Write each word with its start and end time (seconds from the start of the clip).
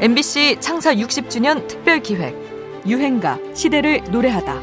MBC 0.00 0.58
창사 0.60 0.94
60주년 0.94 1.66
특별 1.66 2.00
기획 2.00 2.32
유행가 2.86 3.36
시대를 3.52 4.04
노래하다. 4.12 4.54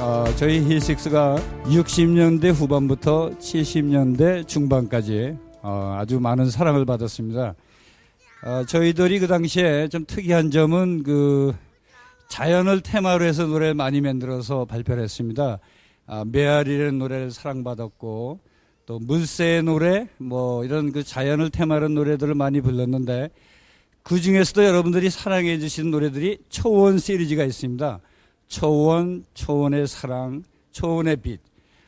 어, 0.00 0.24
저희 0.36 0.58
힐식스가 0.64 1.36
60년대 1.62 2.52
후반부터 2.52 3.38
70년대 3.38 4.48
중반까지 4.48 5.38
어, 5.62 5.96
아주 5.96 6.18
많은 6.18 6.50
사랑을 6.50 6.84
받았습니다. 6.84 7.54
어, 8.44 8.64
저희들이 8.66 9.20
그 9.20 9.28
당시에 9.28 9.86
좀 9.86 10.04
특이한 10.06 10.50
점은 10.50 11.04
그 11.04 11.54
자연을 12.30 12.80
테마로 12.80 13.24
해서 13.24 13.46
노래를 13.46 13.74
많이 13.74 14.00
만들어서 14.00 14.64
발표를 14.64 15.04
했습니다. 15.04 15.60
아, 16.08 16.24
메아리라는 16.26 16.98
노래를 16.98 17.30
사랑받았고 17.30 18.40
또 18.86 18.98
물새의 18.98 19.62
노래 19.62 20.08
뭐 20.18 20.64
이런 20.64 20.92
그 20.92 21.02
자연을 21.02 21.50
테마로 21.50 21.84
한 21.86 21.94
노래들을 21.94 22.34
많이 22.34 22.60
불렀는데 22.60 23.30
그 24.02 24.20
중에서도 24.20 24.64
여러분들이 24.64 25.08
사랑해 25.08 25.58
주신 25.58 25.90
노래들이 25.90 26.38
초원 26.50 26.98
시리즈가 26.98 27.44
있습니다. 27.44 28.00
초원, 28.48 29.24
초원의 29.32 29.86
사랑, 29.86 30.42
초원의 30.72 31.16
빛, 31.16 31.40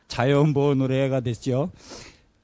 자연보호 0.09 0.75
노래가 0.75 1.20
됐죠. 1.20 1.70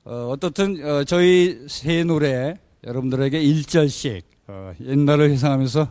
어, 0.04 0.28
어떻든 0.30 0.84
어, 0.84 1.04
저희 1.04 1.60
새 1.68 2.04
노래 2.04 2.54
여러분들에게 2.84 3.40
1절씩 3.42 4.22
어, 4.48 4.72
옛날을 4.84 5.30
회상하면서 5.30 5.88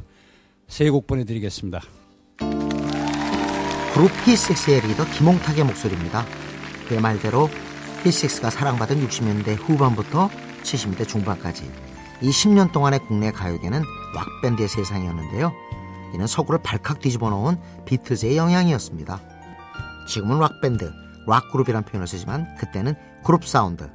세 0.68 0.90
곡 0.91 1.07
보내드리겠습니다. 1.07 1.82
그룹 3.93 4.09
히식스의 4.26 4.82
리더 4.88 5.04
김홍탁의 5.18 5.66
목소리입니다. 5.66 6.26
그의 6.88 7.02
말대로 7.02 7.49
히식스가 8.04 8.50
사랑받은 8.50 9.08
60년대 9.08 9.58
후반부터 9.60 10.30
70년대 10.64 11.07
중반까지 11.07 11.71
이 12.21 12.30
10년 12.30 12.71
동안의 12.71 12.99
국내 13.08 13.32
가요계는 13.32 13.84
락밴드의 14.16 14.68
세상이었는데요. 14.68 15.52
이는 16.13 16.27
서구를 16.27 16.62
발칵 16.63 16.99
뒤집어 16.99 17.30
놓은 17.30 17.58
비틀즈의 17.85 18.38
영향이었습니다. 18.38 19.21
지금은 20.08 20.40
락밴드, 20.40 20.91
락그룹이란 21.27 21.84
표현을 21.84 22.08
쓰지만 22.08 22.55
그때는 22.58 22.96
그룹 23.24 23.46
사운드 23.46 23.88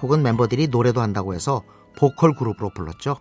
혹은 0.00 0.22
멤버들이 0.22 0.68
노래도 0.68 1.02
한다고 1.02 1.34
해서 1.34 1.62
보컬 1.96 2.34
그룹으로 2.34 2.70
불렀죠. 2.74 3.16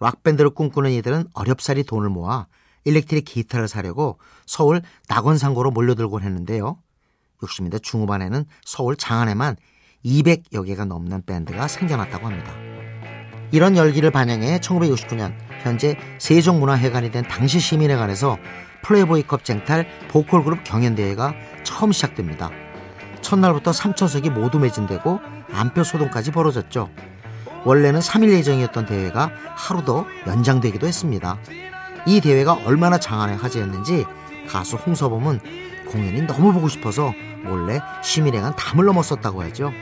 락밴드를 0.00 0.50
꿈꾸는 0.50 0.90
이들은 0.90 1.28
어렵사리 1.34 1.84
돈을 1.84 2.08
모아 2.08 2.46
일렉트릭 2.84 3.24
기타를 3.24 3.68
사려고 3.68 4.18
서울 4.46 4.82
낙원상고로 5.08 5.70
몰려들곤 5.70 6.22
했는데요. 6.22 6.76
60년대 7.42 7.82
중후반에는 7.82 8.44
서울 8.64 8.96
장안에만 8.96 9.56
200여 10.04 10.66
개가 10.66 10.84
넘는 10.84 11.22
밴드가 11.24 11.68
생겨났다고 11.68 12.26
합니다. 12.26 12.52
이런 13.50 13.76
열기를 13.76 14.10
반영해 14.10 14.58
1969년 14.60 15.34
현재 15.62 15.96
세종문화회관이 16.18 17.10
된 17.10 17.24
당시 17.26 17.58
시민회관에서 17.60 18.36
플레이보이컵 18.82 19.44
쟁탈 19.44 19.86
보컬 20.08 20.44
그룹 20.44 20.64
경연대회가 20.64 21.34
처음 21.64 21.92
시작됩니다. 21.92 22.50
첫날부터 23.22 23.72
3천석이 23.72 24.30
모두 24.30 24.58
매진되고 24.58 25.20
안표 25.52 25.82
소동까지 25.82 26.30
벌어졌죠. 26.30 26.90
원래는 27.64 28.00
3일 28.00 28.30
예정이었던 28.32 28.86
대회가 28.86 29.30
하루 29.56 29.84
더 29.84 30.06
연장되기도 30.26 30.86
했습니다. 30.86 31.38
이 32.06 32.20
대회가 32.20 32.54
얼마나 32.64 32.98
장안의 32.98 33.36
화제였는지 33.36 34.04
가수 34.48 34.76
홍서범은 34.76 35.40
공연이 35.90 36.22
너무 36.22 36.52
보고 36.52 36.68
싶어서 36.68 37.12
몰래 37.44 37.80
시민회관 38.02 38.56
담을 38.56 38.84
넘었었다고 38.86 39.42
하죠. 39.44 39.72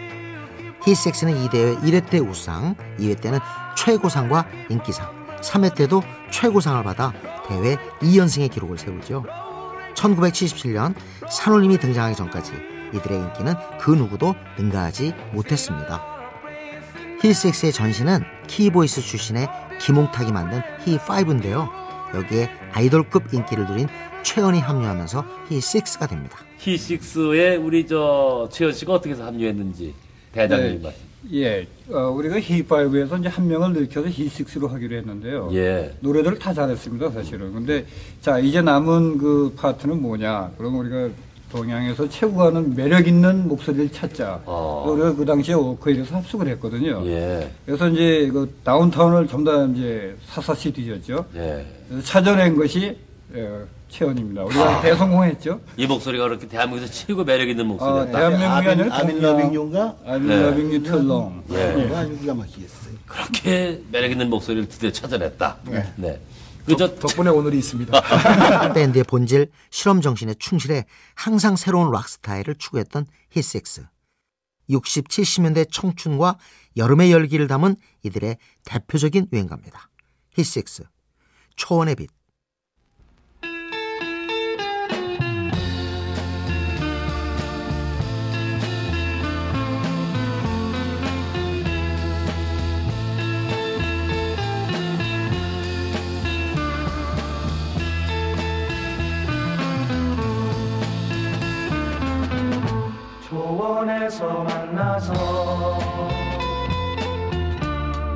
히섹스는 0.84 1.36
이 1.36 1.50
대회 1.50 1.74
1회 1.76 2.08
때 2.08 2.18
우상, 2.18 2.76
2회 2.98 3.20
때는 3.20 3.38
최고상과 3.76 4.46
인기상, 4.68 5.10
3회 5.40 5.74
때도 5.74 6.02
최고상을 6.30 6.82
받아 6.84 7.12
대회 7.48 7.76
2연승의 8.00 8.50
기록을 8.50 8.78
세우죠. 8.78 9.24
1977년 9.94 10.94
산울림이 11.28 11.78
등장하기 11.78 12.14
전까지 12.16 12.52
이들의 12.92 13.18
인기는 13.18 13.54
그 13.80 13.90
누구도 13.90 14.34
능가하지 14.58 15.14
못했습니다. 15.32 16.04
힐섹스의 17.22 17.72
전신은 17.72 18.22
키보이스 18.46 19.00
출신의 19.00 19.48
김홍탁이 19.80 20.32
만든 20.32 20.62
히5인데요. 20.84 21.85
여기에 22.14 22.50
아이돌급 22.72 23.32
인기를 23.32 23.66
누린 23.66 23.88
최헌이 24.22 24.58
합류하면서 24.60 25.24
히6가 25.50 26.08
됩니다. 26.08 26.38
히6에 26.60 27.64
우리 27.64 27.86
저 27.86 28.48
최헌 28.50 28.72
씨가 28.72 28.94
어떻게 28.94 29.12
해서 29.12 29.24
합류했는지 29.24 29.94
대장님 30.32 30.82
말씀. 30.82 31.06
예, 31.32 31.66
어, 31.88 32.10
우리가 32.10 32.36
히5에서 32.36 33.18
이제 33.18 33.28
한 33.28 33.48
명을 33.48 33.72
늘려서 33.72 34.08
히6로 34.08 34.68
하기로 34.68 34.96
했는데요. 34.96 35.50
예. 35.54 35.94
노래들을 36.00 36.38
다 36.38 36.54
잘했습니다, 36.54 37.10
사실은. 37.10 37.52
근데, 37.52 37.84
자, 38.20 38.38
이제 38.38 38.62
남은 38.62 39.18
그 39.18 39.52
파트는 39.56 40.00
뭐냐. 40.00 40.52
그럼 40.56 40.78
우리가 40.78 41.08
동양에서 41.50 42.08
최고하는 42.08 42.74
매력 42.74 43.06
있는 43.06 43.46
목소리를 43.48 43.92
찾자. 43.92 44.40
어. 44.44 44.84
우리가 44.88 45.14
그 45.14 45.24
당시에 45.24 45.54
오크에서 45.54 46.16
합숙을 46.16 46.48
했거든요. 46.48 47.02
예. 47.06 47.50
그래서 47.64 47.88
이제 47.88 48.28
그 48.32 48.52
다운타운을 48.64 49.28
전부 49.28 49.50
다 49.50 49.64
이제 49.72 50.16
사사시 50.26 50.72
뒤졌죠. 50.72 51.24
예. 51.36 51.64
그래서 51.88 52.04
찾아낸 52.04 52.56
것이 52.56 52.96
예, 53.34 53.48
최헌입니다. 53.88 54.44
우리가 54.44 54.80
대성공했죠. 54.82 55.60
이 55.76 55.86
목소리가 55.86 56.24
그렇게 56.24 56.48
대한민국에서 56.48 56.92
최고 56.92 57.24
매력 57.24 57.48
있는 57.48 57.64
어, 57.64 57.68
목소리였다. 57.68 58.18
대한민국이 58.18 58.68
아니라 58.68 58.96
I've 58.98 59.09
been 59.09 59.20
loving 59.20 59.54
you인가 59.54 59.96
I've 60.06 60.17
been 60.17 60.28
네. 60.28 60.42
loving 60.42 60.72
you 60.72 60.82
too 60.82 61.05
long. 61.05 61.42
예. 61.52 61.90
아주 61.94 62.18
기가 62.18 62.34
막히겠어요. 62.34 62.94
그렇게 63.06 63.80
매력 63.92 64.10
있는 64.10 64.28
목소리를 64.30 64.68
드디어 64.68 64.90
찾아냈다. 64.90 65.56
네. 65.96 66.20
그저 66.66 66.94
덕 66.96 67.14
분에 67.14 67.30
오늘이 67.30 67.58
있습니다. 67.58 67.92
밴드의 68.74 69.04
본질, 69.04 69.50
실험 69.70 70.00
정신에 70.00 70.34
충실해 70.34 70.84
항상 71.14 71.56
새로운 71.56 71.92
락 71.92 72.08
스타일을 72.08 72.56
추구했던 72.56 73.06
히섹스. 73.30 73.86
60, 74.68 75.08
70년대 75.08 75.70
청춘과 75.70 76.38
여름의 76.76 77.12
열기를 77.12 77.46
담은 77.46 77.76
이들의 78.02 78.36
대표적인 78.64 79.28
유행가입니다. 79.32 79.88
히섹스, 80.32 80.82
초원의 81.54 81.94
빛. 81.94 82.15
초원에서 104.08 104.44
만나서 104.44 105.78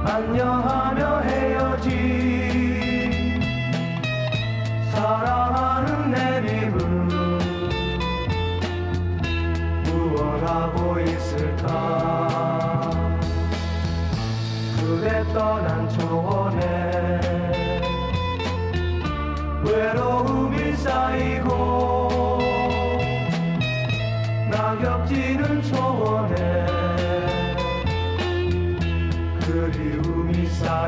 안녕하며 0.04 1.20
헤어진 1.22 2.39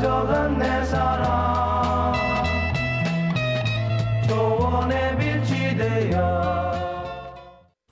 가져간 0.00 0.58
내 0.58 0.82
사랑. 0.86 1.39